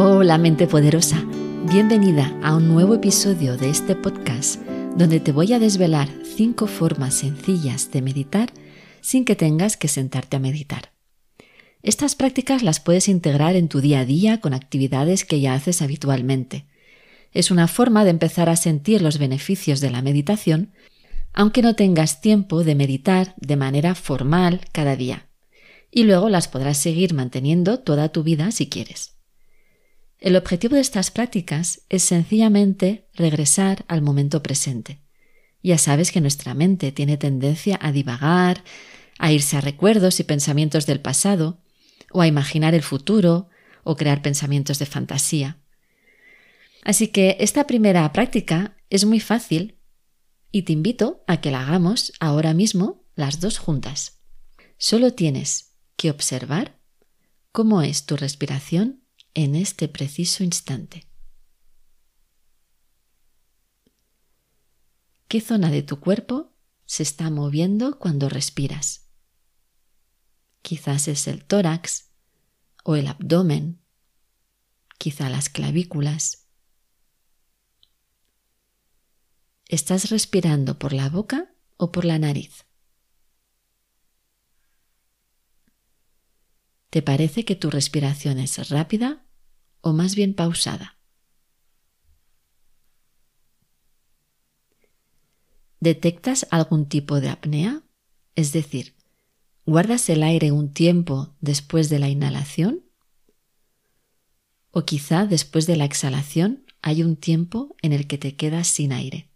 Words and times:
Hola 0.00 0.38
mente 0.38 0.68
poderosa, 0.68 1.26
bienvenida 1.68 2.38
a 2.44 2.54
un 2.54 2.68
nuevo 2.68 2.94
episodio 2.94 3.56
de 3.56 3.68
este 3.68 3.96
podcast 3.96 4.62
donde 4.94 5.18
te 5.18 5.32
voy 5.32 5.52
a 5.52 5.58
desvelar 5.58 6.08
cinco 6.22 6.68
formas 6.68 7.14
sencillas 7.14 7.90
de 7.90 8.00
meditar 8.00 8.52
sin 9.00 9.24
que 9.24 9.34
tengas 9.34 9.76
que 9.76 9.88
sentarte 9.88 10.36
a 10.36 10.38
meditar. 10.38 10.92
Estas 11.82 12.14
prácticas 12.14 12.62
las 12.62 12.78
puedes 12.78 13.08
integrar 13.08 13.56
en 13.56 13.66
tu 13.66 13.80
día 13.80 13.98
a 13.98 14.04
día 14.04 14.40
con 14.40 14.54
actividades 14.54 15.24
que 15.24 15.40
ya 15.40 15.54
haces 15.54 15.82
habitualmente. 15.82 16.66
Es 17.32 17.50
una 17.50 17.66
forma 17.66 18.04
de 18.04 18.10
empezar 18.10 18.48
a 18.48 18.54
sentir 18.54 19.02
los 19.02 19.18
beneficios 19.18 19.80
de 19.80 19.90
la 19.90 20.00
meditación, 20.00 20.70
aunque 21.32 21.60
no 21.60 21.74
tengas 21.74 22.20
tiempo 22.20 22.62
de 22.62 22.76
meditar 22.76 23.34
de 23.36 23.56
manera 23.56 23.96
formal 23.96 24.60
cada 24.70 24.94
día. 24.94 25.26
Y 25.90 26.04
luego 26.04 26.28
las 26.28 26.46
podrás 26.46 26.78
seguir 26.78 27.14
manteniendo 27.14 27.80
toda 27.80 28.10
tu 28.10 28.22
vida 28.22 28.52
si 28.52 28.68
quieres. 28.68 29.17
El 30.18 30.34
objetivo 30.34 30.74
de 30.74 30.80
estas 30.80 31.10
prácticas 31.10 31.82
es 31.88 32.02
sencillamente 32.02 33.08
regresar 33.14 33.84
al 33.86 34.02
momento 34.02 34.42
presente. 34.42 35.00
Ya 35.62 35.78
sabes 35.78 36.10
que 36.10 36.20
nuestra 36.20 36.54
mente 36.54 36.90
tiene 36.90 37.16
tendencia 37.16 37.78
a 37.80 37.92
divagar, 37.92 38.64
a 39.18 39.32
irse 39.32 39.56
a 39.56 39.60
recuerdos 39.60 40.18
y 40.18 40.24
pensamientos 40.24 40.86
del 40.86 41.00
pasado, 41.00 41.62
o 42.12 42.20
a 42.20 42.26
imaginar 42.26 42.74
el 42.74 42.82
futuro, 42.82 43.48
o 43.84 43.96
crear 43.96 44.22
pensamientos 44.22 44.78
de 44.78 44.86
fantasía. 44.86 45.58
Así 46.84 47.08
que 47.08 47.36
esta 47.40 47.66
primera 47.66 48.12
práctica 48.12 48.76
es 48.90 49.04
muy 49.04 49.20
fácil 49.20 49.78
y 50.50 50.62
te 50.62 50.72
invito 50.72 51.22
a 51.26 51.40
que 51.40 51.50
la 51.50 51.62
hagamos 51.62 52.12
ahora 52.18 52.54
mismo 52.54 53.04
las 53.14 53.40
dos 53.40 53.58
juntas. 53.58 54.20
Solo 54.78 55.12
tienes 55.12 55.74
que 55.96 56.10
observar 56.10 56.78
cómo 57.52 57.82
es 57.82 58.06
tu 58.06 58.16
respiración 58.16 59.02
en 59.38 59.54
este 59.54 59.86
preciso 59.86 60.42
instante. 60.42 61.06
¿Qué 65.28 65.40
zona 65.40 65.70
de 65.70 65.84
tu 65.84 66.00
cuerpo 66.00 66.56
se 66.86 67.04
está 67.04 67.30
moviendo 67.30 68.00
cuando 68.00 68.28
respiras? 68.28 69.08
Quizás 70.60 71.06
es 71.06 71.28
el 71.28 71.44
tórax 71.44 72.10
o 72.82 72.96
el 72.96 73.06
abdomen, 73.06 73.80
quizá 74.98 75.30
las 75.30 75.48
clavículas. 75.48 76.48
¿Estás 79.66 80.10
respirando 80.10 80.80
por 80.80 80.92
la 80.92 81.08
boca 81.08 81.54
o 81.76 81.92
por 81.92 82.04
la 82.04 82.18
nariz? 82.18 82.66
¿Te 86.90 87.02
parece 87.02 87.44
que 87.44 87.54
tu 87.54 87.70
respiración 87.70 88.40
es 88.40 88.68
rápida 88.70 89.26
más 89.92 90.14
bien 90.14 90.34
pausada. 90.34 90.98
¿Detectas 95.80 96.46
algún 96.50 96.88
tipo 96.88 97.20
de 97.20 97.28
apnea? 97.28 97.82
Es 98.34 98.52
decir, 98.52 98.94
¿guardas 99.64 100.08
el 100.08 100.22
aire 100.22 100.50
un 100.50 100.72
tiempo 100.72 101.36
después 101.40 101.88
de 101.88 101.98
la 101.98 102.08
inhalación? 102.08 102.84
¿O 104.70 104.84
quizá 104.84 105.26
después 105.26 105.66
de 105.66 105.76
la 105.76 105.84
exhalación 105.84 106.64
hay 106.82 107.02
un 107.02 107.16
tiempo 107.16 107.76
en 107.82 107.92
el 107.92 108.06
que 108.06 108.18
te 108.18 108.36
quedas 108.36 108.66
sin 108.66 108.92
aire? 108.92 109.30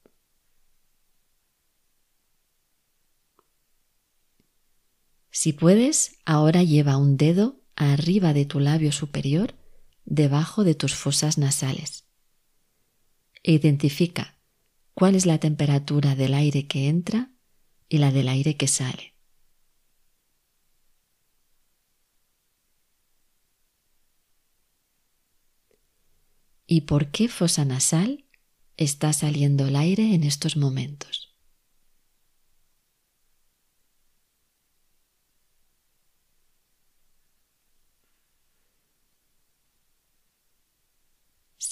Si 5.31 5.53
puedes, 5.53 6.19
ahora 6.27 6.63
lleva 6.63 6.99
un 6.99 7.17
dedo 7.17 7.61
arriba 7.77 8.35
de 8.35 8.45
tu 8.45 8.61
labio 8.61 8.93
superior 8.93 9.55
debajo 10.05 10.65
de 10.65 10.75
tus 10.75 10.95
fosas 10.95 11.39
nasales. 11.39 12.07
Identifica 13.43 14.39
cuál 14.95 15.15
es 15.15 15.27
la 15.27 15.39
temperatura 15.39 16.15
del 16.15 16.35
aire 16.35 16.67
que 16.67 16.89
entra 16.89 17.33
y 17.89 17.99
la 17.99 18.11
del 18.11 18.29
aire 18.29 18.57
que 18.57 18.69
sale. 18.69 19.13
¿Y 26.67 26.83
por 26.83 27.11
qué 27.11 27.29
fosa 27.29 27.65
nasal 27.65 28.25
está 28.79 29.13
saliendo 29.13 29.67
el 29.67 29.77
aire 29.77 30.15
en 30.15 30.25
estos 30.25 30.57
momentos? 30.57 31.22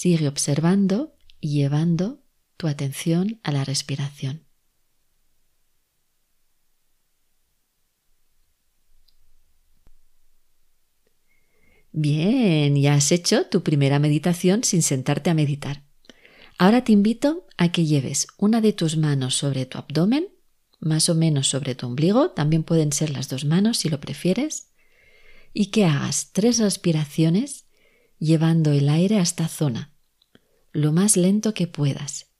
Sigue 0.01 0.27
observando 0.27 1.15
y 1.39 1.59
llevando 1.59 2.23
tu 2.57 2.67
atención 2.67 3.39
a 3.43 3.51
la 3.51 3.63
respiración. 3.63 4.47
Bien, 11.91 12.75
ya 12.77 12.95
has 12.95 13.11
hecho 13.11 13.45
tu 13.45 13.61
primera 13.61 13.99
meditación 13.99 14.63
sin 14.63 14.81
sentarte 14.81 15.29
a 15.29 15.35
meditar. 15.35 15.85
Ahora 16.57 16.83
te 16.83 16.93
invito 16.93 17.45
a 17.57 17.71
que 17.71 17.85
lleves 17.85 18.25
una 18.39 18.59
de 18.59 18.73
tus 18.73 18.97
manos 18.97 19.35
sobre 19.35 19.67
tu 19.67 19.77
abdomen, 19.77 20.29
más 20.79 21.09
o 21.09 21.13
menos 21.13 21.47
sobre 21.47 21.75
tu 21.75 21.85
ombligo, 21.85 22.31
también 22.31 22.63
pueden 22.63 22.91
ser 22.91 23.11
las 23.11 23.29
dos 23.29 23.45
manos 23.45 23.77
si 23.77 23.89
lo 23.89 23.99
prefieres, 23.99 24.71
y 25.53 25.67
que 25.67 25.85
hagas 25.85 26.31
tres 26.31 26.57
respiraciones 26.57 27.67
llevando 28.21 28.71
el 28.71 28.87
aire 28.87 29.17
a 29.17 29.23
esta 29.23 29.47
zona, 29.47 29.95
lo 30.71 30.91
más 30.91 31.17
lento 31.17 31.55
que 31.55 31.65
puedas, 31.65 32.31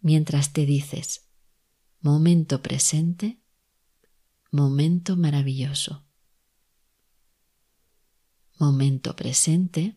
mientras 0.00 0.52
te 0.52 0.66
dices, 0.66 1.30
momento 2.00 2.60
presente, 2.60 3.40
momento 4.50 5.16
maravilloso. 5.16 6.04
Momento 8.58 9.14
presente, 9.14 9.96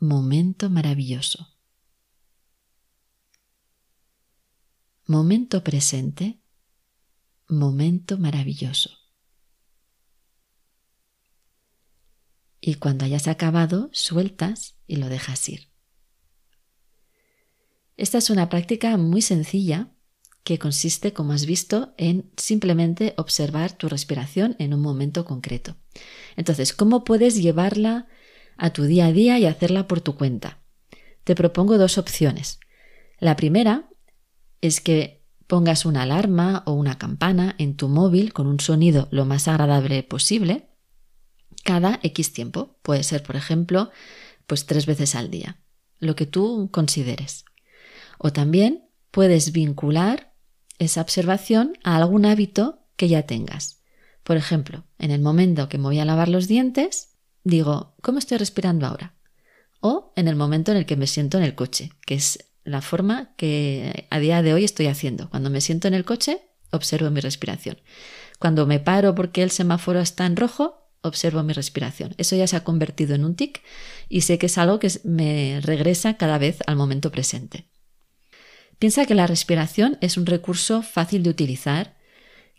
momento 0.00 0.68
maravilloso. 0.68 1.56
Momento 5.06 5.62
presente, 5.62 6.40
momento 7.46 8.18
maravilloso. 8.18 9.03
Y 12.66 12.76
cuando 12.76 13.04
hayas 13.04 13.28
acabado, 13.28 13.90
sueltas 13.92 14.78
y 14.86 14.96
lo 14.96 15.10
dejas 15.10 15.50
ir. 15.50 15.68
Esta 17.98 18.16
es 18.16 18.30
una 18.30 18.48
práctica 18.48 18.96
muy 18.96 19.20
sencilla 19.20 19.90
que 20.44 20.58
consiste, 20.58 21.12
como 21.12 21.34
has 21.34 21.44
visto, 21.44 21.92
en 21.98 22.32
simplemente 22.38 23.12
observar 23.18 23.72
tu 23.72 23.90
respiración 23.90 24.56
en 24.58 24.72
un 24.72 24.80
momento 24.80 25.26
concreto. 25.26 25.76
Entonces, 26.36 26.72
¿cómo 26.72 27.04
puedes 27.04 27.36
llevarla 27.36 28.08
a 28.56 28.70
tu 28.70 28.84
día 28.84 29.08
a 29.08 29.12
día 29.12 29.38
y 29.38 29.44
hacerla 29.44 29.86
por 29.86 30.00
tu 30.00 30.16
cuenta? 30.16 30.62
Te 31.24 31.34
propongo 31.34 31.76
dos 31.76 31.98
opciones. 31.98 32.60
La 33.20 33.36
primera 33.36 33.90
es 34.62 34.80
que 34.80 35.22
pongas 35.46 35.84
una 35.84 36.04
alarma 36.04 36.62
o 36.64 36.72
una 36.72 36.96
campana 36.96 37.56
en 37.58 37.76
tu 37.76 37.90
móvil 37.90 38.32
con 38.32 38.46
un 38.46 38.58
sonido 38.58 39.08
lo 39.10 39.26
más 39.26 39.48
agradable 39.48 40.02
posible 40.02 40.70
cada 41.64 41.98
X 42.02 42.32
tiempo. 42.32 42.76
Puede 42.82 43.02
ser, 43.02 43.24
por 43.24 43.34
ejemplo, 43.34 43.90
pues 44.46 44.66
tres 44.66 44.86
veces 44.86 45.16
al 45.16 45.30
día, 45.30 45.58
lo 45.98 46.14
que 46.14 46.26
tú 46.26 46.68
consideres. 46.70 47.44
O 48.18 48.32
también 48.32 48.88
puedes 49.10 49.50
vincular 49.50 50.32
esa 50.78 51.00
observación 51.00 51.76
a 51.82 51.96
algún 51.96 52.26
hábito 52.26 52.80
que 52.96 53.08
ya 53.08 53.22
tengas. 53.22 53.80
Por 54.22 54.36
ejemplo, 54.36 54.84
en 54.98 55.10
el 55.10 55.20
momento 55.20 55.68
que 55.68 55.78
me 55.78 55.84
voy 55.84 55.98
a 55.98 56.04
lavar 56.04 56.28
los 56.28 56.48
dientes, 56.48 57.16
digo, 57.42 57.94
¿cómo 58.00 58.18
estoy 58.18 58.38
respirando 58.38 58.86
ahora? 58.86 59.14
O 59.80 60.12
en 60.16 60.28
el 60.28 60.36
momento 60.36 60.70
en 60.70 60.78
el 60.78 60.86
que 60.86 60.96
me 60.96 61.06
siento 61.06 61.36
en 61.38 61.44
el 61.44 61.54
coche, 61.54 61.90
que 62.06 62.14
es 62.14 62.52
la 62.64 62.80
forma 62.80 63.34
que 63.36 64.06
a 64.10 64.18
día 64.18 64.42
de 64.42 64.54
hoy 64.54 64.64
estoy 64.64 64.86
haciendo. 64.86 65.28
Cuando 65.28 65.50
me 65.50 65.60
siento 65.60 65.88
en 65.88 65.94
el 65.94 66.04
coche, 66.04 66.40
observo 66.70 67.10
mi 67.10 67.20
respiración. 67.20 67.78
Cuando 68.38 68.66
me 68.66 68.80
paro 68.80 69.14
porque 69.14 69.42
el 69.42 69.50
semáforo 69.50 70.00
está 70.00 70.24
en 70.24 70.36
rojo, 70.36 70.83
observo 71.04 71.42
mi 71.42 71.52
respiración. 71.52 72.14
Eso 72.18 72.34
ya 72.34 72.46
se 72.46 72.56
ha 72.56 72.64
convertido 72.64 73.14
en 73.14 73.24
un 73.24 73.36
tic 73.36 73.62
y 74.08 74.22
sé 74.22 74.38
que 74.38 74.46
es 74.46 74.58
algo 74.58 74.78
que 74.78 74.90
me 75.04 75.60
regresa 75.62 76.16
cada 76.16 76.38
vez 76.38 76.58
al 76.66 76.76
momento 76.76 77.12
presente. 77.12 77.68
Piensa 78.78 79.06
que 79.06 79.14
la 79.14 79.26
respiración 79.26 79.98
es 80.00 80.16
un 80.16 80.26
recurso 80.26 80.82
fácil 80.82 81.22
de 81.22 81.30
utilizar, 81.30 81.96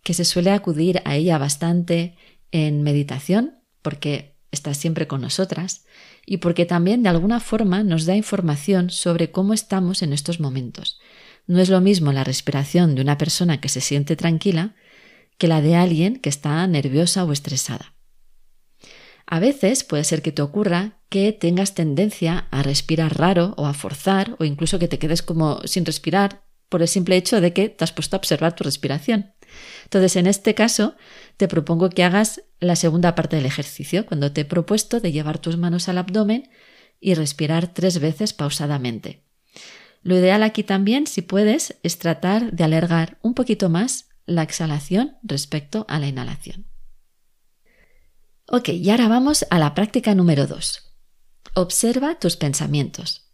que 0.03 0.13
se 0.13 0.25
suele 0.25 0.51
acudir 0.51 1.01
a 1.05 1.15
ella 1.15 1.37
bastante 1.37 2.15
en 2.51 2.83
meditación, 2.83 3.59
porque 3.81 4.37
está 4.51 4.73
siempre 4.73 5.07
con 5.07 5.21
nosotras, 5.21 5.85
y 6.25 6.37
porque 6.37 6.65
también 6.65 7.03
de 7.03 7.09
alguna 7.09 7.39
forma 7.39 7.83
nos 7.83 8.05
da 8.05 8.15
información 8.15 8.89
sobre 8.89 9.31
cómo 9.31 9.53
estamos 9.53 10.01
en 10.01 10.13
estos 10.13 10.39
momentos. 10.39 10.99
No 11.47 11.59
es 11.59 11.69
lo 11.69 11.81
mismo 11.81 12.11
la 12.11 12.23
respiración 12.23 12.95
de 12.95 13.01
una 13.01 13.17
persona 13.17 13.59
que 13.59 13.69
se 13.69 13.81
siente 13.81 14.15
tranquila 14.15 14.75
que 15.37 15.47
la 15.47 15.61
de 15.61 15.75
alguien 15.75 16.17
que 16.17 16.29
está 16.29 16.65
nerviosa 16.65 17.25
o 17.25 17.31
estresada. 17.31 17.94
A 19.27 19.39
veces 19.39 19.83
puede 19.83 20.03
ser 20.03 20.21
que 20.21 20.31
te 20.31 20.41
ocurra 20.41 20.99
que 21.09 21.31
tengas 21.31 21.73
tendencia 21.73 22.47
a 22.51 22.61
respirar 22.61 23.17
raro 23.17 23.53
o 23.57 23.65
a 23.65 23.73
forzar 23.73 24.35
o 24.39 24.43
incluso 24.43 24.79
que 24.79 24.87
te 24.87 24.99
quedes 24.99 25.21
como 25.21 25.61
sin 25.65 25.85
respirar 25.85 26.43
por 26.69 26.81
el 26.81 26.87
simple 26.87 27.15
hecho 27.15 27.41
de 27.41 27.53
que 27.53 27.69
te 27.69 27.83
has 27.83 27.91
puesto 27.91 28.15
a 28.15 28.19
observar 28.19 28.55
tu 28.55 28.63
respiración. 28.63 29.33
Entonces, 29.83 30.15
en 30.15 30.27
este 30.27 30.53
caso, 30.53 30.95
te 31.37 31.47
propongo 31.47 31.89
que 31.89 32.03
hagas 32.03 32.43
la 32.59 32.75
segunda 32.75 33.15
parte 33.15 33.35
del 33.35 33.45
ejercicio, 33.45 34.05
cuando 34.05 34.31
te 34.31 34.41
he 34.41 34.45
propuesto 34.45 34.99
de 34.99 35.11
llevar 35.11 35.39
tus 35.39 35.57
manos 35.57 35.87
al 35.87 35.97
abdomen 35.97 36.49
y 36.99 37.13
respirar 37.13 37.73
tres 37.73 37.99
veces 37.99 38.33
pausadamente. 38.33 39.23
Lo 40.01 40.17
ideal 40.17 40.43
aquí 40.43 40.63
también, 40.63 41.07
si 41.07 41.21
puedes, 41.21 41.77
es 41.83 41.97
tratar 41.97 42.51
de 42.51 42.63
alargar 42.63 43.17
un 43.21 43.33
poquito 43.33 43.69
más 43.69 44.09
la 44.25 44.43
exhalación 44.43 45.17
respecto 45.23 45.85
a 45.87 45.99
la 45.99 46.07
inhalación. 46.07 46.65
Ok, 48.47 48.69
y 48.69 48.91
ahora 48.91 49.07
vamos 49.07 49.43
a 49.49 49.57
la 49.57 49.73
práctica 49.73 50.13
número 50.13 50.45
2. 50.45 50.83
Observa 51.55 52.19
tus 52.19 52.37
pensamientos. 52.37 53.31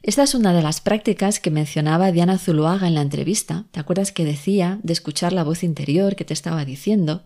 Esta 0.00 0.22
es 0.22 0.36
una 0.36 0.52
de 0.52 0.62
las 0.62 0.80
prácticas 0.80 1.40
que 1.40 1.50
mencionaba 1.50 2.12
Diana 2.12 2.38
Zuluaga 2.38 2.86
en 2.86 2.94
la 2.94 3.02
entrevista. 3.02 3.64
¿Te 3.72 3.80
acuerdas 3.80 4.12
que 4.12 4.24
decía 4.24 4.78
de 4.84 4.92
escuchar 4.92 5.32
la 5.32 5.42
voz 5.42 5.64
interior 5.64 6.14
que 6.14 6.24
te 6.24 6.34
estaba 6.34 6.64
diciendo? 6.64 7.24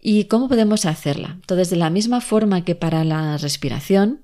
¿Y 0.00 0.24
cómo 0.24 0.48
podemos 0.48 0.86
hacerla? 0.86 1.32
Entonces, 1.34 1.68
de 1.68 1.76
la 1.76 1.90
misma 1.90 2.22
forma 2.22 2.64
que 2.64 2.76
para 2.76 3.04
la 3.04 3.36
respiración, 3.36 4.22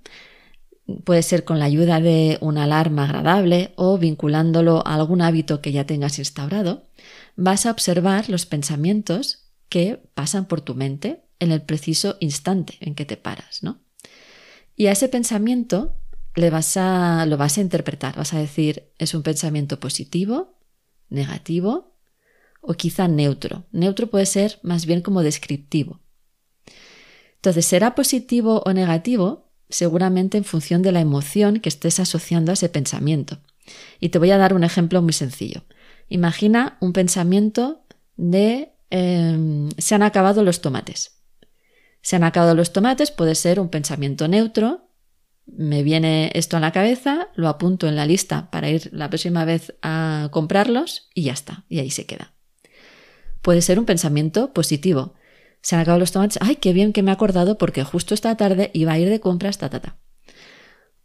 puede 1.04 1.22
ser 1.22 1.44
con 1.44 1.58
la 1.58 1.66
ayuda 1.66 2.00
de 2.00 2.38
una 2.40 2.64
alarma 2.64 3.04
agradable 3.04 3.74
o 3.76 3.98
vinculándolo 3.98 4.82
a 4.86 4.94
algún 4.94 5.20
hábito 5.20 5.60
que 5.60 5.72
ya 5.72 5.84
tengas 5.84 6.18
instaurado, 6.18 6.88
vas 7.36 7.66
a 7.66 7.70
observar 7.70 8.30
los 8.30 8.46
pensamientos 8.46 9.50
que 9.68 10.00
pasan 10.14 10.46
por 10.46 10.62
tu 10.62 10.74
mente 10.74 11.27
en 11.40 11.52
el 11.52 11.62
preciso 11.62 12.16
instante 12.20 12.76
en 12.80 12.94
que 12.94 13.04
te 13.04 13.16
paras, 13.16 13.62
¿no? 13.62 13.80
Y 14.76 14.86
a 14.86 14.92
ese 14.92 15.08
pensamiento 15.08 15.96
le 16.34 16.50
vas 16.50 16.76
a, 16.76 17.26
lo 17.26 17.36
vas 17.36 17.58
a 17.58 17.60
interpretar, 17.60 18.16
vas 18.16 18.32
a 18.32 18.38
decir, 18.38 18.92
es 18.98 19.14
un 19.14 19.22
pensamiento 19.22 19.80
positivo, 19.80 20.58
negativo 21.08 21.96
o 22.60 22.74
quizá 22.74 23.08
neutro. 23.08 23.64
Neutro 23.72 24.08
puede 24.08 24.26
ser 24.26 24.58
más 24.62 24.86
bien 24.86 25.00
como 25.00 25.22
descriptivo. 25.22 26.00
Entonces, 27.36 27.66
será 27.66 27.94
positivo 27.94 28.62
o 28.66 28.72
negativo 28.72 29.48
seguramente 29.68 30.38
en 30.38 30.44
función 30.44 30.82
de 30.82 30.92
la 30.92 31.00
emoción 31.00 31.60
que 31.60 31.68
estés 31.68 32.00
asociando 32.00 32.52
a 32.52 32.54
ese 32.54 32.68
pensamiento. 32.68 33.38
Y 34.00 34.08
te 34.08 34.18
voy 34.18 34.30
a 34.30 34.38
dar 34.38 34.54
un 34.54 34.64
ejemplo 34.64 35.02
muy 35.02 35.12
sencillo. 35.12 35.64
Imagina 36.08 36.78
un 36.80 36.92
pensamiento 36.92 37.84
de 38.16 38.72
em, 38.90 39.70
se 39.76 39.94
han 39.94 40.02
acabado 40.02 40.42
los 40.42 40.60
tomates. 40.60 41.18
Se 42.08 42.16
han 42.16 42.24
acabado 42.24 42.54
los 42.54 42.72
tomates 42.72 43.10
puede 43.10 43.34
ser 43.34 43.60
un 43.60 43.68
pensamiento 43.68 44.28
neutro 44.28 44.88
me 45.44 45.82
viene 45.82 46.30
esto 46.32 46.56
a 46.56 46.60
la 46.60 46.72
cabeza, 46.72 47.28
lo 47.34 47.48
apunto 47.48 47.86
en 47.86 47.96
la 47.96 48.06
lista 48.06 48.50
para 48.50 48.70
ir 48.70 48.88
la 48.94 49.10
próxima 49.10 49.44
vez 49.44 49.74
a 49.82 50.28
comprarlos 50.30 51.10
y 51.12 51.24
ya 51.24 51.34
está, 51.34 51.66
y 51.68 51.80
ahí 51.80 51.90
se 51.90 52.06
queda. 52.06 52.32
Puede 53.42 53.60
ser 53.60 53.78
un 53.78 53.84
pensamiento 53.84 54.54
positivo. 54.54 55.16
Se 55.60 55.76
han 55.76 55.82
acabado 55.82 56.00
los 56.00 56.12
tomates, 56.12 56.38
ay, 56.40 56.56
qué 56.56 56.72
bien 56.72 56.94
que 56.94 57.02
me 57.02 57.10
he 57.10 57.12
acordado 57.12 57.58
porque 57.58 57.84
justo 57.84 58.14
esta 58.14 58.34
tarde 58.38 58.70
iba 58.72 58.92
a 58.92 58.98
ir 58.98 59.10
de 59.10 59.20
compras, 59.20 59.58
ta, 59.58 59.68
ta, 59.68 59.80
ta. 59.80 59.98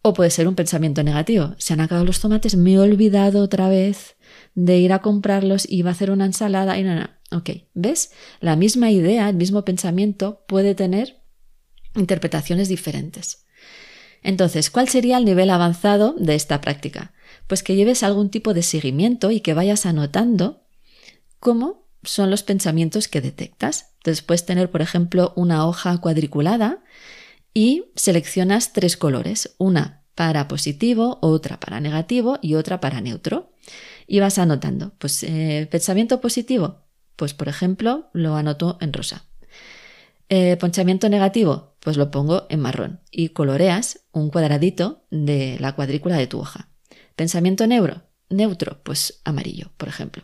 O 0.06 0.14
puede 0.14 0.30
ser 0.30 0.50
un 0.50 0.56
pensamiento 0.56 1.02
negativo. 1.02 1.56
Se 1.58 1.74
han 1.74 1.80
acabado 1.80 2.06
los 2.06 2.20
tomates, 2.20 2.58
me 2.58 2.74
he 2.74 2.80
olvidado 2.80 3.42
otra 3.42 3.70
vez 3.70 4.18
de 4.54 4.78
ir 4.78 4.92
a 4.92 5.00
comprarlos, 5.00 5.66
iba 5.70 5.90
a 5.90 5.94
hacer 5.94 6.12
una 6.12 6.26
ensalada 6.26 6.78
y 6.78 6.84
nada. 6.84 7.20
No. 7.32 7.38
Ok, 7.38 7.50
¿ves? 7.74 8.12
La 8.42 8.58
misma 8.58 8.92
idea, 8.92 9.30
el 9.30 9.38
mismo 9.38 9.64
pensamiento 9.64 10.44
puede 10.46 10.76
tener 10.76 11.24
interpretaciones 11.96 12.68
diferentes. 12.68 13.46
Entonces, 14.22 14.70
¿cuál 14.70 14.90
sería 14.90 15.18
el 15.18 15.26
nivel 15.26 15.50
avanzado 15.50 16.16
de 16.18 16.36
esta 16.36 16.60
práctica? 16.60 17.14
Pues 17.48 17.64
que 17.64 17.76
lleves 17.76 18.04
algún 18.04 18.30
tipo 18.30 18.54
de 18.54 18.62
seguimiento 18.62 19.32
y 19.32 19.40
que 19.40 19.54
vayas 19.54 19.86
anotando 19.86 20.66
cómo 21.40 21.88
son 22.04 22.30
los 22.30 22.44
pensamientos 22.44 23.08
que 23.08 23.22
detectas. 23.22 23.94
Entonces 24.00 24.22
puedes 24.22 24.46
tener, 24.46 24.70
por 24.70 24.82
ejemplo, 24.82 25.32
una 25.38 25.66
hoja 25.66 25.98
cuadriculada 26.00 26.84
y 27.54 27.86
seleccionas 27.96 28.74
tres 28.74 28.98
colores, 28.98 29.56
una 29.58 30.04
para 30.16 30.48
positivo, 30.48 31.20
otra 31.22 31.60
para 31.60 31.80
negativo 31.80 32.40
y 32.42 32.56
otra 32.56 32.80
para 32.80 33.02
neutro. 33.02 33.52
Y 34.08 34.20
vas 34.20 34.38
anotando, 34.38 34.94
pues 34.98 35.24
eh, 35.24 35.68
pensamiento 35.72 36.20
positivo, 36.20 36.82
pues 37.16 37.34
por 37.34 37.48
ejemplo 37.48 38.10
lo 38.14 38.36
anoto 38.36 38.78
en 38.82 38.94
rosa. 38.94 39.26
Eh, 40.30 40.58
ponchamiento 40.58 41.10
negativo, 41.10 41.76
pues 41.80 41.98
lo 41.98 42.12
pongo 42.12 42.48
en 42.50 42.60
marrón 42.60 43.02
y 43.12 43.30
coloreas 43.30 44.06
un 44.12 44.30
cuadradito 44.30 45.06
de 45.12 45.58
la 45.60 45.74
cuadrícula 45.74 46.18
de 46.18 46.28
tu 46.28 46.40
hoja. 46.40 46.70
Pensamiento 47.16 47.68
neuro, 47.68 48.04
neutro, 48.30 48.82
pues 48.84 49.22
amarillo, 49.26 49.72
por 49.78 49.90
ejemplo. 49.90 50.24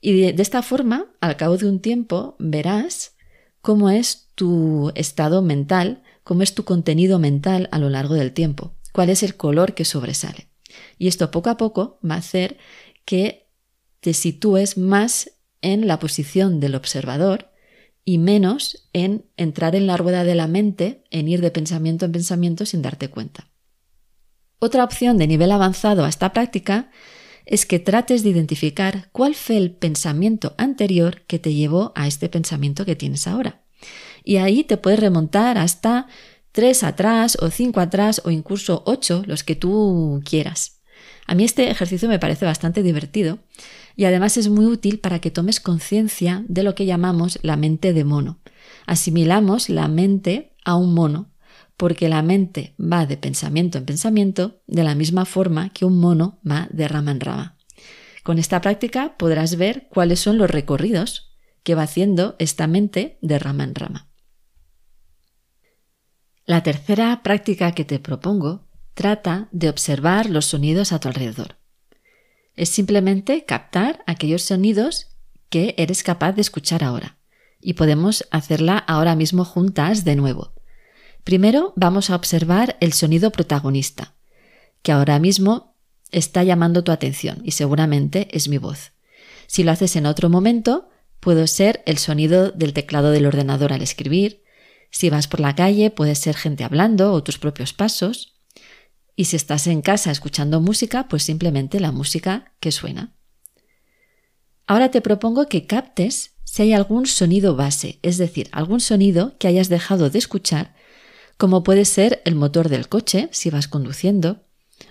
Y 0.00 0.18
de, 0.20 0.32
de 0.32 0.42
esta 0.42 0.62
forma, 0.62 1.12
al 1.20 1.36
cabo 1.36 1.58
de 1.58 1.68
un 1.68 1.80
tiempo, 1.80 2.36
verás 2.38 3.16
cómo 3.60 3.90
es 3.90 4.30
tu 4.34 4.90
estado 4.94 5.42
mental, 5.42 6.02
cómo 6.22 6.42
es 6.42 6.54
tu 6.54 6.64
contenido 6.64 7.18
mental 7.18 7.68
a 7.72 7.78
lo 7.78 7.90
largo 7.90 8.14
del 8.14 8.32
tiempo, 8.32 8.74
cuál 8.92 9.10
es 9.10 9.22
el 9.22 9.36
color 9.36 9.74
que 9.74 9.84
sobresale. 9.84 10.48
Y 10.98 11.08
esto 11.08 11.30
poco 11.30 11.50
a 11.50 11.56
poco 11.56 11.98
va 12.08 12.14
a 12.14 12.18
hacer 12.18 12.58
que 13.04 13.48
te 14.00 14.14
sitúes 14.14 14.78
más 14.78 15.32
en 15.62 15.86
la 15.86 15.98
posición 15.98 16.60
del 16.60 16.74
observador 16.74 17.50
y 18.04 18.18
menos 18.18 18.88
en 18.92 19.26
entrar 19.36 19.74
en 19.74 19.86
la 19.86 19.96
rueda 19.96 20.24
de 20.24 20.34
la 20.34 20.46
mente, 20.46 21.04
en 21.10 21.28
ir 21.28 21.40
de 21.40 21.50
pensamiento 21.50 22.04
en 22.04 22.12
pensamiento 22.12 22.66
sin 22.66 22.82
darte 22.82 23.08
cuenta. 23.08 23.50
Otra 24.58 24.84
opción 24.84 25.16
de 25.18 25.26
nivel 25.26 25.52
avanzado 25.52 26.04
a 26.04 26.08
esta 26.08 26.32
práctica 26.32 26.90
es 27.46 27.66
que 27.66 27.78
trates 27.78 28.22
de 28.22 28.30
identificar 28.30 29.08
cuál 29.12 29.34
fue 29.34 29.56
el 29.56 29.72
pensamiento 29.72 30.54
anterior 30.58 31.22
que 31.22 31.38
te 31.38 31.54
llevó 31.54 31.92
a 31.96 32.06
este 32.06 32.28
pensamiento 32.28 32.84
que 32.84 32.96
tienes 32.96 33.26
ahora. 33.26 33.64
Y 34.24 34.36
ahí 34.36 34.64
te 34.64 34.76
puedes 34.76 35.00
remontar 35.00 35.58
hasta 35.58 36.06
tres 36.52 36.82
atrás 36.82 37.38
o 37.40 37.50
cinco 37.50 37.80
atrás 37.80 38.22
o 38.24 38.30
incluso 38.30 38.82
ocho, 38.86 39.22
los 39.26 39.44
que 39.44 39.56
tú 39.56 40.20
quieras. 40.24 40.80
A 41.26 41.34
mí 41.34 41.44
este 41.44 41.70
ejercicio 41.70 42.08
me 42.08 42.18
parece 42.18 42.44
bastante 42.44 42.82
divertido 42.82 43.38
y 43.96 44.04
además 44.04 44.36
es 44.36 44.48
muy 44.48 44.66
útil 44.66 44.98
para 44.98 45.20
que 45.20 45.30
tomes 45.30 45.60
conciencia 45.60 46.44
de 46.48 46.62
lo 46.62 46.74
que 46.74 46.86
llamamos 46.86 47.38
la 47.42 47.56
mente 47.56 47.92
de 47.92 48.04
mono. 48.04 48.40
Asimilamos 48.86 49.68
la 49.68 49.88
mente 49.88 50.54
a 50.64 50.74
un 50.74 50.94
mono, 50.94 51.30
porque 51.76 52.08
la 52.08 52.22
mente 52.22 52.74
va 52.80 53.06
de 53.06 53.16
pensamiento 53.16 53.78
en 53.78 53.86
pensamiento 53.86 54.60
de 54.66 54.84
la 54.84 54.94
misma 54.94 55.24
forma 55.24 55.70
que 55.70 55.84
un 55.84 55.98
mono 55.98 56.38
va 56.48 56.68
de 56.70 56.88
rama 56.88 57.12
en 57.12 57.20
rama. 57.20 57.56
Con 58.22 58.38
esta 58.38 58.60
práctica 58.60 59.16
podrás 59.16 59.56
ver 59.56 59.88
cuáles 59.88 60.20
son 60.20 60.36
los 60.36 60.50
recorridos 60.50 61.32
que 61.62 61.74
va 61.74 61.82
haciendo 61.82 62.36
esta 62.38 62.66
mente 62.66 63.18
de 63.22 63.38
rama 63.38 63.64
en 63.64 63.74
rama. 63.74 64.09
La 66.50 66.64
tercera 66.64 67.22
práctica 67.22 67.70
que 67.76 67.84
te 67.84 68.00
propongo 68.00 68.66
trata 68.94 69.46
de 69.52 69.68
observar 69.68 70.28
los 70.28 70.46
sonidos 70.46 70.90
a 70.90 70.98
tu 70.98 71.06
alrededor. 71.06 71.58
Es 72.56 72.70
simplemente 72.70 73.44
captar 73.44 74.02
aquellos 74.08 74.42
sonidos 74.42 75.06
que 75.48 75.76
eres 75.78 76.02
capaz 76.02 76.32
de 76.32 76.40
escuchar 76.40 76.82
ahora. 76.82 77.18
Y 77.60 77.74
podemos 77.74 78.26
hacerla 78.32 78.78
ahora 78.78 79.14
mismo 79.14 79.44
juntas 79.44 80.04
de 80.04 80.16
nuevo. 80.16 80.52
Primero 81.22 81.72
vamos 81.76 82.10
a 82.10 82.16
observar 82.16 82.76
el 82.80 82.94
sonido 82.94 83.30
protagonista, 83.30 84.16
que 84.82 84.90
ahora 84.90 85.20
mismo 85.20 85.76
está 86.10 86.42
llamando 86.42 86.82
tu 86.82 86.90
atención 86.90 87.42
y 87.44 87.52
seguramente 87.52 88.26
es 88.32 88.48
mi 88.48 88.58
voz. 88.58 88.90
Si 89.46 89.62
lo 89.62 89.70
haces 89.70 89.94
en 89.94 90.04
otro 90.04 90.28
momento, 90.28 90.88
puede 91.20 91.46
ser 91.46 91.84
el 91.86 91.98
sonido 91.98 92.50
del 92.50 92.72
teclado 92.72 93.12
del 93.12 93.26
ordenador 93.26 93.72
al 93.72 93.82
escribir. 93.82 94.42
Si 94.90 95.08
vas 95.08 95.28
por 95.28 95.40
la 95.40 95.54
calle, 95.54 95.90
puede 95.90 96.14
ser 96.14 96.36
gente 96.36 96.64
hablando 96.64 97.12
o 97.12 97.22
tus 97.22 97.38
propios 97.38 97.72
pasos. 97.72 98.34
Y 99.14 99.26
si 99.26 99.36
estás 99.36 99.66
en 99.66 99.82
casa 99.82 100.10
escuchando 100.10 100.60
música, 100.60 101.08
pues 101.08 101.22
simplemente 101.22 101.80
la 101.80 101.92
música 101.92 102.52
que 102.60 102.72
suena. 102.72 103.14
Ahora 104.66 104.90
te 104.90 105.00
propongo 105.00 105.46
que 105.46 105.66
captes 105.66 106.36
si 106.44 106.62
hay 106.62 106.72
algún 106.72 107.06
sonido 107.06 107.54
base, 107.54 107.98
es 108.02 108.18
decir, 108.18 108.48
algún 108.52 108.80
sonido 108.80 109.36
que 109.38 109.46
hayas 109.46 109.68
dejado 109.68 110.10
de 110.10 110.18
escuchar, 110.18 110.74
como 111.36 111.62
puede 111.62 111.84
ser 111.84 112.22
el 112.24 112.34
motor 112.34 112.68
del 112.68 112.88
coche 112.88 113.28
si 113.32 113.50
vas 113.50 113.68
conduciendo, 113.68 114.44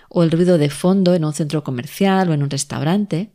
o 0.08 0.22
el 0.22 0.30
ruido 0.30 0.58
de 0.58 0.70
fondo 0.70 1.14
en 1.14 1.24
un 1.24 1.32
centro 1.32 1.62
comercial 1.62 2.30
o 2.30 2.34
en 2.34 2.42
un 2.42 2.50
restaurante, 2.50 3.34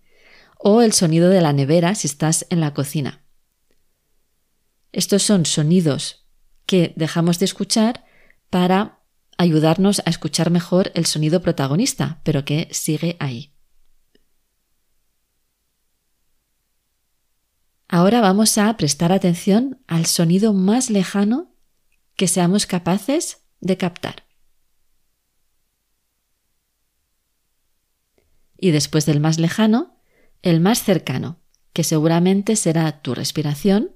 o 0.57 0.81
el 0.81 0.93
sonido 0.93 1.29
de 1.29 1.41
la 1.41 1.53
nevera 1.53 1.93
si 1.95 2.07
estás 2.07 2.47
en 2.49 2.59
la 2.59 2.73
cocina. 2.73 3.23
Estos 4.91 5.23
son 5.23 5.45
sonidos 5.45 6.24
que 6.65 6.93
dejamos 6.95 7.39
de 7.39 7.45
escuchar 7.45 8.05
para 8.49 8.99
ayudarnos 9.37 10.01
a 10.05 10.09
escuchar 10.09 10.49
mejor 10.49 10.91
el 10.95 11.05
sonido 11.05 11.41
protagonista, 11.41 12.21
pero 12.23 12.45
que 12.45 12.67
sigue 12.71 13.17
ahí. 13.19 13.53
Ahora 17.87 18.19
vamos 18.19 18.57
a 18.57 18.75
prestar 18.77 19.11
atención 19.11 19.81
al 19.87 20.05
sonido 20.05 20.53
más 20.53 20.89
lejano 20.89 21.55
que 22.15 22.27
seamos 22.27 22.65
capaces 22.65 23.45
de 23.59 23.77
captar. 23.77 24.25
Y 28.57 28.71
después 28.71 29.05
del 29.05 29.19
más 29.19 29.37
lejano, 29.37 29.99
el 30.41 30.61
más 30.61 30.81
cercano, 30.81 31.41
que 31.73 31.83
seguramente 31.83 32.55
será 32.55 33.01
tu 33.01 33.13
respiración 33.13 33.91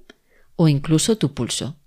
o 0.54 0.68
incluso 0.68 1.16
tu 1.16 1.34
pulso. 1.34 1.79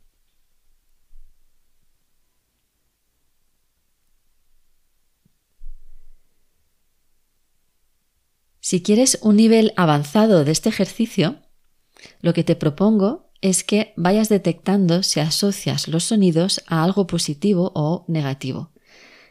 Si 8.66 8.82
quieres 8.82 9.20
un 9.22 9.36
nivel 9.36 9.74
avanzado 9.76 10.46
de 10.46 10.54
este 10.54 10.70
ejercicio, 10.70 11.36
lo 12.22 12.34
que 12.34 12.46
te 12.46 12.56
propongo 12.56 13.30
es 13.42 13.66
que 13.66 13.92
vayas 13.98 14.30
detectando 14.30 15.04
si 15.04 15.20
asocias 15.20 15.90
los 15.90 16.06
sonidos 16.06 16.64
a 16.68 16.82
algo 16.82 17.06
positivo 17.06 17.74
o 17.76 18.06
negativo. 18.08 18.72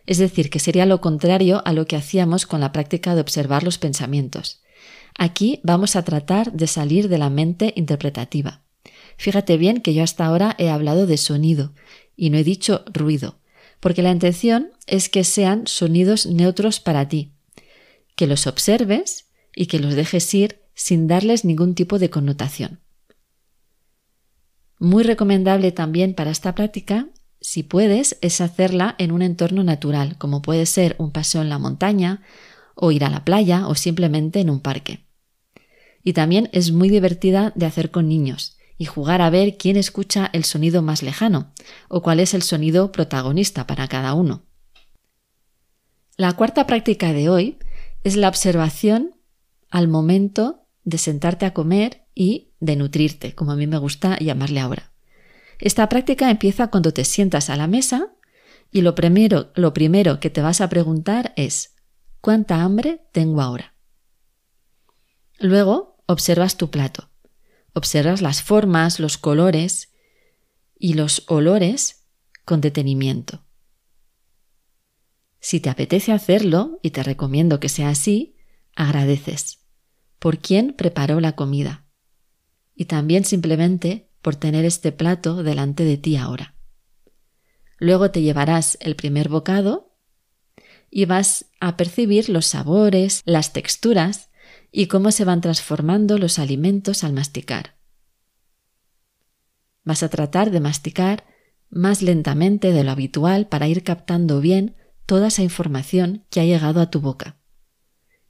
Es 0.04 0.18
decir, 0.18 0.50
que 0.50 0.58
sería 0.58 0.84
lo 0.84 1.00
contrario 1.00 1.62
a 1.64 1.72
lo 1.72 1.86
que 1.86 1.96
hacíamos 1.96 2.44
con 2.44 2.60
la 2.60 2.72
práctica 2.72 3.14
de 3.14 3.22
observar 3.22 3.62
los 3.62 3.78
pensamientos. 3.78 4.60
Aquí 5.18 5.60
vamos 5.62 5.96
a 5.96 6.04
tratar 6.04 6.52
de 6.52 6.66
salir 6.66 7.08
de 7.08 7.16
la 7.16 7.30
mente 7.30 7.72
interpretativa. 7.74 8.60
Fíjate 9.16 9.56
bien 9.56 9.80
que 9.80 9.94
yo 9.94 10.04
hasta 10.04 10.26
ahora 10.26 10.54
he 10.58 10.68
hablado 10.68 11.06
de 11.06 11.16
sonido 11.16 11.72
y 12.16 12.28
no 12.28 12.36
he 12.36 12.44
dicho 12.44 12.84
ruido, 12.92 13.38
porque 13.80 14.02
la 14.02 14.10
intención 14.10 14.72
es 14.86 15.08
que 15.08 15.24
sean 15.24 15.66
sonidos 15.66 16.26
neutros 16.26 16.80
para 16.80 17.08
ti, 17.08 17.31
que 18.22 18.28
los 18.28 18.46
observes 18.46 19.26
y 19.52 19.66
que 19.66 19.80
los 19.80 19.96
dejes 19.96 20.32
ir 20.32 20.62
sin 20.76 21.08
darles 21.08 21.44
ningún 21.44 21.74
tipo 21.74 21.98
de 21.98 22.08
connotación. 22.08 22.78
Muy 24.78 25.02
recomendable 25.02 25.72
también 25.72 26.14
para 26.14 26.30
esta 26.30 26.54
práctica, 26.54 27.08
si 27.40 27.64
puedes, 27.64 28.18
es 28.20 28.40
hacerla 28.40 28.94
en 28.98 29.10
un 29.10 29.22
entorno 29.22 29.64
natural, 29.64 30.18
como 30.18 30.40
puede 30.40 30.66
ser 30.66 30.94
un 31.00 31.10
paseo 31.10 31.42
en 31.42 31.48
la 31.48 31.58
montaña, 31.58 32.22
o 32.76 32.92
ir 32.92 33.04
a 33.04 33.10
la 33.10 33.24
playa, 33.24 33.66
o 33.66 33.74
simplemente 33.74 34.38
en 34.38 34.50
un 34.50 34.60
parque. 34.60 35.04
Y 36.04 36.12
también 36.12 36.48
es 36.52 36.70
muy 36.70 36.90
divertida 36.90 37.52
de 37.56 37.66
hacer 37.66 37.90
con 37.90 38.08
niños, 38.08 38.56
y 38.78 38.84
jugar 38.84 39.20
a 39.20 39.30
ver 39.30 39.56
quién 39.56 39.76
escucha 39.76 40.30
el 40.32 40.44
sonido 40.44 40.80
más 40.80 41.02
lejano, 41.02 41.52
o 41.88 42.02
cuál 42.02 42.20
es 42.20 42.34
el 42.34 42.42
sonido 42.42 42.92
protagonista 42.92 43.66
para 43.66 43.88
cada 43.88 44.14
uno. 44.14 44.44
La 46.16 46.34
cuarta 46.34 46.68
práctica 46.68 47.12
de 47.12 47.28
hoy 47.28 47.58
es 48.04 48.16
la 48.16 48.28
observación 48.28 49.16
al 49.70 49.88
momento 49.88 50.66
de 50.84 50.98
sentarte 50.98 51.46
a 51.46 51.54
comer 51.54 52.06
y 52.14 52.52
de 52.60 52.76
nutrirte, 52.76 53.34
como 53.34 53.52
a 53.52 53.56
mí 53.56 53.66
me 53.66 53.78
gusta 53.78 54.18
llamarle 54.18 54.60
ahora. 54.60 54.92
Esta 55.58 55.88
práctica 55.88 56.30
empieza 56.30 56.68
cuando 56.68 56.92
te 56.92 57.04
sientas 57.04 57.48
a 57.48 57.56
la 57.56 57.68
mesa 57.68 58.12
y 58.70 58.80
lo 58.80 58.94
primero, 58.94 59.52
lo 59.54 59.72
primero 59.72 60.18
que 60.18 60.30
te 60.30 60.42
vas 60.42 60.60
a 60.60 60.68
preguntar 60.68 61.32
es 61.36 61.74
¿cuánta 62.20 62.62
hambre 62.62 63.06
tengo 63.12 63.40
ahora? 63.40 63.74
Luego 65.38 66.02
observas 66.06 66.56
tu 66.56 66.70
plato, 66.70 67.10
observas 67.74 68.22
las 68.22 68.42
formas, 68.42 68.98
los 68.98 69.18
colores 69.18 69.92
y 70.78 70.94
los 70.94 71.24
olores 71.28 72.06
con 72.44 72.60
detenimiento. 72.60 73.44
Si 75.42 75.58
te 75.58 75.68
apetece 75.70 76.12
hacerlo, 76.12 76.78
y 76.82 76.90
te 76.90 77.02
recomiendo 77.02 77.58
que 77.58 77.68
sea 77.68 77.88
así, 77.88 78.36
agradeces 78.76 79.58
por 80.20 80.38
quién 80.38 80.72
preparó 80.72 81.18
la 81.18 81.32
comida 81.32 81.84
y 82.76 82.84
también 82.84 83.24
simplemente 83.24 84.08
por 84.22 84.36
tener 84.36 84.64
este 84.64 84.92
plato 84.92 85.42
delante 85.42 85.84
de 85.84 85.98
ti 85.98 86.16
ahora. 86.16 86.54
Luego 87.78 88.12
te 88.12 88.22
llevarás 88.22 88.78
el 88.80 88.94
primer 88.94 89.28
bocado 89.28 89.96
y 90.90 91.06
vas 91.06 91.46
a 91.58 91.76
percibir 91.76 92.28
los 92.28 92.46
sabores, 92.46 93.20
las 93.24 93.52
texturas 93.52 94.30
y 94.70 94.86
cómo 94.86 95.10
se 95.10 95.24
van 95.24 95.40
transformando 95.40 96.18
los 96.18 96.38
alimentos 96.38 97.02
al 97.02 97.14
masticar. 97.14 97.76
Vas 99.82 100.04
a 100.04 100.08
tratar 100.08 100.52
de 100.52 100.60
masticar 100.60 101.24
más 101.68 102.00
lentamente 102.00 102.70
de 102.70 102.84
lo 102.84 102.92
habitual 102.92 103.48
para 103.48 103.66
ir 103.66 103.82
captando 103.82 104.40
bien 104.40 104.76
toda 105.06 105.28
esa 105.28 105.42
información 105.42 106.24
que 106.30 106.40
ha 106.40 106.44
llegado 106.44 106.80
a 106.80 106.90
tu 106.90 107.00
boca. 107.00 107.36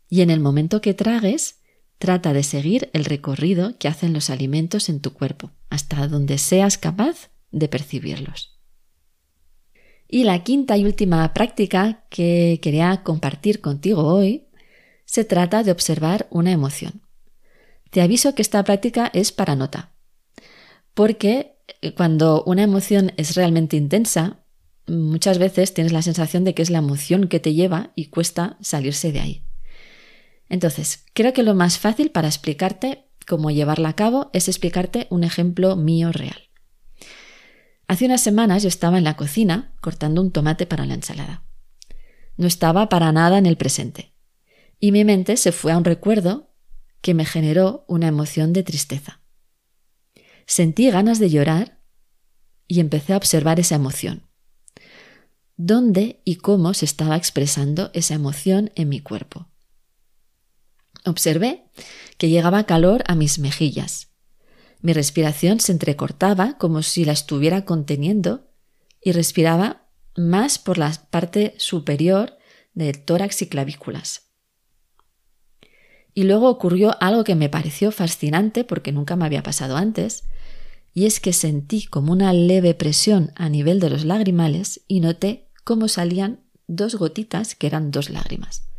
Y 0.08 0.20
en 0.20 0.30
el 0.30 0.40
momento 0.40 0.80
que 0.80 0.94
tragues, 0.94 1.62
Trata 2.02 2.32
de 2.32 2.42
seguir 2.42 2.90
el 2.94 3.04
recorrido 3.04 3.78
que 3.78 3.86
hacen 3.86 4.12
los 4.12 4.28
alimentos 4.28 4.88
en 4.88 4.98
tu 4.98 5.12
cuerpo, 5.12 5.52
hasta 5.70 6.08
donde 6.08 6.36
seas 6.36 6.76
capaz 6.76 7.30
de 7.52 7.68
percibirlos. 7.68 8.58
Y 10.08 10.24
la 10.24 10.42
quinta 10.42 10.76
y 10.76 10.84
última 10.84 11.32
práctica 11.32 12.04
que 12.10 12.58
quería 12.60 13.04
compartir 13.04 13.60
contigo 13.60 14.02
hoy 14.02 14.48
se 15.04 15.24
trata 15.24 15.62
de 15.62 15.70
observar 15.70 16.26
una 16.30 16.50
emoción. 16.50 17.02
Te 17.90 18.02
aviso 18.02 18.34
que 18.34 18.42
esta 18.42 18.64
práctica 18.64 19.08
es 19.14 19.30
para 19.30 19.54
nota, 19.54 19.94
porque 20.94 21.54
cuando 21.96 22.42
una 22.42 22.64
emoción 22.64 23.12
es 23.16 23.36
realmente 23.36 23.76
intensa, 23.76 24.41
muchas 24.96 25.38
veces 25.38 25.74
tienes 25.74 25.92
la 25.92 26.02
sensación 26.02 26.44
de 26.44 26.54
que 26.54 26.62
es 26.62 26.70
la 26.70 26.78
emoción 26.78 27.28
que 27.28 27.40
te 27.40 27.54
lleva 27.54 27.92
y 27.94 28.06
cuesta 28.06 28.56
salirse 28.60 29.12
de 29.12 29.20
ahí. 29.20 29.44
Entonces, 30.48 31.06
creo 31.14 31.32
que 31.32 31.42
lo 31.42 31.54
más 31.54 31.78
fácil 31.78 32.10
para 32.10 32.28
explicarte 32.28 33.08
cómo 33.26 33.50
llevarla 33.50 33.90
a 33.90 33.96
cabo 33.96 34.30
es 34.32 34.48
explicarte 34.48 35.06
un 35.10 35.24
ejemplo 35.24 35.76
mío 35.76 36.12
real. 36.12 36.50
Hace 37.88 38.06
unas 38.06 38.20
semanas 38.20 38.62
yo 38.62 38.68
estaba 38.68 38.98
en 38.98 39.04
la 39.04 39.16
cocina 39.16 39.74
cortando 39.80 40.20
un 40.20 40.30
tomate 40.30 40.66
para 40.66 40.86
la 40.86 40.94
ensalada. 40.94 41.44
No 42.36 42.46
estaba 42.46 42.88
para 42.88 43.12
nada 43.12 43.38
en 43.38 43.46
el 43.46 43.56
presente. 43.56 44.14
Y 44.78 44.92
mi 44.92 45.04
mente 45.04 45.36
se 45.36 45.52
fue 45.52 45.72
a 45.72 45.78
un 45.78 45.84
recuerdo 45.84 46.54
que 47.00 47.14
me 47.14 47.24
generó 47.24 47.84
una 47.88 48.08
emoción 48.08 48.52
de 48.52 48.62
tristeza. 48.62 49.20
Sentí 50.46 50.90
ganas 50.90 51.18
de 51.18 51.30
llorar 51.30 51.80
y 52.66 52.80
empecé 52.80 53.12
a 53.12 53.16
observar 53.16 53.60
esa 53.60 53.74
emoción. 53.74 54.31
¿Dónde 55.56 56.20
y 56.24 56.36
cómo 56.36 56.74
se 56.74 56.84
estaba 56.84 57.16
expresando 57.16 57.90
esa 57.92 58.14
emoción 58.14 58.70
en 58.74 58.88
mi 58.88 59.00
cuerpo? 59.00 59.48
Observé 61.04 61.64
que 62.16 62.28
llegaba 62.28 62.64
calor 62.64 63.04
a 63.06 63.14
mis 63.14 63.38
mejillas. 63.38 64.08
Mi 64.80 64.92
respiración 64.92 65.60
se 65.60 65.72
entrecortaba 65.72 66.56
como 66.58 66.82
si 66.82 67.04
la 67.04 67.12
estuviera 67.12 67.64
conteniendo 67.64 68.50
y 69.00 69.12
respiraba 69.12 69.88
más 70.16 70.58
por 70.58 70.78
la 70.78 70.92
parte 71.10 71.54
superior 71.58 72.38
del 72.74 73.04
tórax 73.04 73.42
y 73.42 73.48
clavículas. 73.48 74.30
Y 76.14 76.24
luego 76.24 76.48
ocurrió 76.48 76.96
algo 77.00 77.24
que 77.24 77.34
me 77.34 77.48
pareció 77.48 77.90
fascinante 77.90 78.64
porque 78.64 78.92
nunca 78.92 79.16
me 79.16 79.24
había 79.24 79.42
pasado 79.42 79.76
antes, 79.76 80.24
y 80.94 81.06
es 81.06 81.20
que 81.20 81.32
sentí 81.32 81.86
como 81.86 82.12
una 82.12 82.32
leve 82.32 82.74
presión 82.74 83.32
a 83.36 83.48
nivel 83.48 83.80
de 83.80 83.90
los 83.90 84.04
lagrimales 84.04 84.82
y 84.88 85.00
noté 85.00 85.48
cómo 85.64 85.88
salían 85.88 86.40
dos 86.66 86.94
gotitas 86.94 87.54
que 87.54 87.66
eran 87.66 87.90
dos 87.90 88.10
lágrimas 88.10 88.72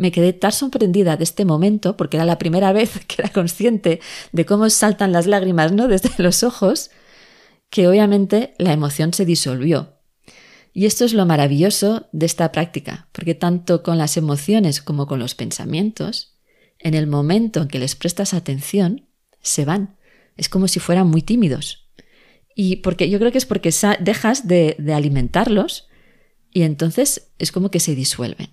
me 0.00 0.10
quedé 0.12 0.32
tan 0.32 0.50
sorprendida 0.50 1.18
de 1.18 1.24
este 1.24 1.44
momento, 1.44 1.96
porque 1.96 2.16
era 2.16 2.24
la 2.24 2.38
primera 2.38 2.72
vez 2.78 3.04
que 3.06 3.16
era 3.22 3.28
consciente 3.28 4.00
de 4.32 4.46
cómo 4.46 4.68
saltan 4.70 5.12
las 5.12 5.26
lágrimas 5.26 5.72
¿no? 5.72 5.86
desde 5.86 6.10
los 6.22 6.42
ojos, 6.42 6.90
que 7.68 7.86
obviamente 7.86 8.54
la 8.58 8.72
emoción 8.72 9.12
se 9.12 9.24
disolvió. 9.24 9.98
Y 10.72 10.86
esto 10.86 11.04
es 11.04 11.12
lo 11.12 11.26
maravilloso 11.26 12.08
de 12.12 12.26
esta 12.26 12.50
práctica, 12.50 13.08
porque 13.12 13.34
tanto 13.34 13.82
con 13.82 13.98
las 13.98 14.16
emociones 14.16 14.80
como 14.80 15.06
con 15.06 15.18
los 15.18 15.34
pensamientos, 15.34 16.38
en 16.78 16.94
el 16.94 17.06
momento 17.06 17.62
en 17.62 17.68
que 17.68 17.78
les 17.78 17.94
prestas 17.94 18.32
atención, 18.34 19.06
se 19.42 19.64
van. 19.64 19.96
Es 20.40 20.48
como 20.48 20.66
si 20.66 20.80
fueran 20.80 21.06
muy 21.06 21.22
tímidos. 21.22 21.88
Y 22.56 22.76
porque 22.76 23.08
yo 23.08 23.18
creo 23.18 23.30
que 23.30 23.38
es 23.38 23.46
porque 23.46 23.72
dejas 24.00 24.48
de 24.48 24.94
alimentarlos 24.94 25.88
y 26.52 26.62
entonces 26.62 27.30
es 27.38 27.52
como 27.52 27.70
que 27.70 27.78
se 27.78 27.94
disuelven 27.94 28.48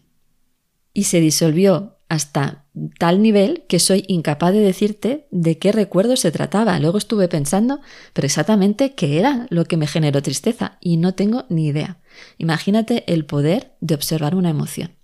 y 0.98 1.04
se 1.04 1.20
disolvió 1.20 2.00
hasta 2.10 2.66
tal 2.98 3.22
nivel 3.22 3.66
que 3.68 3.78
soy 3.78 4.04
incapaz 4.08 4.52
de 4.52 4.62
decirte 4.62 5.28
de 5.30 5.60
qué 5.60 5.72
recuerdo 5.72 6.16
se 6.16 6.32
trataba. 6.32 6.80
Luego 6.80 6.98
estuve 6.98 7.28
pensando, 7.28 7.82
pero 8.14 8.26
exactamente 8.26 8.96
qué 8.96 9.20
era 9.20 9.46
lo 9.52 9.66
que 9.66 9.78
me 9.78 9.86
generó 9.86 10.24
tristeza 10.24 10.80
y 10.82 10.98
no 10.98 11.14
tengo 11.14 11.46
ni 11.50 11.68
idea. 11.68 12.00
Imagínate 12.40 13.04
el 13.14 13.26
poder 13.26 13.76
de 13.80 13.94
observar 13.94 14.34
una 14.34 14.50
emoción. 14.50 14.96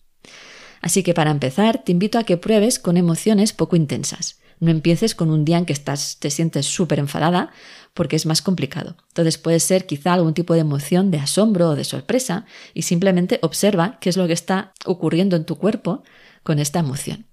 Así 0.82 1.04
que 1.04 1.14
para 1.14 1.30
empezar, 1.30 1.84
te 1.84 1.92
invito 1.92 2.18
a 2.18 2.24
que 2.24 2.38
pruebes 2.38 2.80
con 2.80 2.98
emociones 2.98 3.54
poco 3.54 3.76
intensas. 3.76 4.40
No 4.64 4.72
empieces 4.72 5.14
con 5.14 5.30
un 5.30 5.44
día 5.44 5.58
en 5.58 5.66
que 5.66 5.74
estás, 5.74 6.20
te 6.20 6.30
sientes 6.30 6.66
súper 6.66 6.98
enfadada 6.98 7.52
porque 7.94 8.16
es 8.16 8.26
más 8.26 8.42
complicado. 8.42 8.96
Entonces 9.10 9.38
puede 9.38 9.60
ser 9.60 9.86
quizá 9.86 10.14
algún 10.14 10.34
tipo 10.34 10.54
de 10.54 10.62
emoción 10.62 11.12
de 11.12 11.20
asombro 11.20 11.72
o 11.72 11.76
de 11.76 11.84
sorpresa 11.84 12.46
y 12.74 12.84
simplemente 12.84 13.40
observa 13.42 13.98
qué 14.00 14.08
es 14.08 14.16
lo 14.16 14.26
que 14.26 14.32
está 14.32 14.72
ocurriendo 14.86 15.36
en 15.36 15.44
tu 15.44 15.58
cuerpo 15.58 16.04
con 16.44 16.60
esta 16.60 16.80
emoción. 16.80 17.26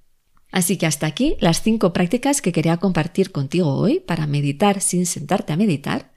Así 0.50 0.76
que 0.76 0.86
hasta 0.86 1.06
aquí 1.06 1.36
las 1.38 1.62
cinco 1.62 1.92
prácticas 1.92 2.42
que 2.42 2.50
quería 2.50 2.78
compartir 2.78 3.30
contigo 3.30 3.76
hoy 3.76 4.00
para 4.00 4.26
meditar 4.26 4.80
sin 4.80 5.06
sentarte 5.06 5.52
a 5.52 5.56
meditar. 5.56 6.10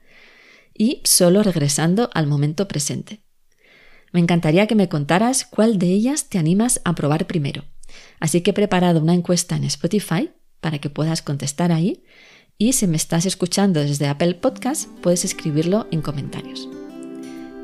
y 0.76 1.00
solo 1.04 1.44
regresando 1.44 2.10
al 2.12 2.26
momento 2.26 2.66
presente. 2.66 3.22
Me 4.12 4.18
encantaría 4.18 4.66
que 4.66 4.74
me 4.74 4.88
contaras 4.88 5.44
cuál 5.44 5.78
de 5.78 5.86
ellas 5.86 6.28
te 6.28 6.38
animas 6.38 6.80
a 6.84 6.96
probar 6.96 7.28
primero. 7.28 7.62
Así 8.18 8.40
que 8.40 8.50
he 8.50 8.54
preparado 8.54 9.00
una 9.00 9.14
encuesta 9.14 9.54
en 9.54 9.62
Spotify 9.62 10.32
para 10.64 10.78
que 10.78 10.88
puedas 10.88 11.20
contestar 11.20 11.72
ahí 11.72 12.02
y 12.56 12.72
si 12.72 12.86
me 12.86 12.96
estás 12.96 13.26
escuchando 13.26 13.80
desde 13.80 14.08
Apple 14.08 14.32
Podcast 14.36 14.88
puedes 15.02 15.22
escribirlo 15.26 15.86
en 15.90 16.00
comentarios. 16.00 16.70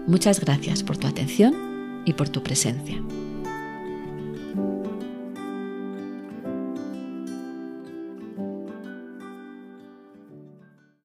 Muchas 0.06 0.38
gracias 0.38 0.82
por 0.82 0.98
tu 0.98 1.06
atención 1.06 2.02
y 2.04 2.12
por 2.12 2.28
tu 2.28 2.42
presencia. 2.42 3.02